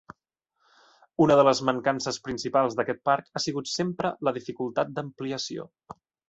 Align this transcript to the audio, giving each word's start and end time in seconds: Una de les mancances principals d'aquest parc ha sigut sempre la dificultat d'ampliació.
Una 1.25 1.35
de 1.39 1.43
les 1.47 1.59
mancances 1.69 2.17
principals 2.27 2.77
d'aquest 2.79 3.03
parc 3.11 3.29
ha 3.33 3.43
sigut 3.45 3.71
sempre 3.75 4.13
la 4.29 4.35
dificultat 4.39 4.97
d'ampliació. 4.97 5.69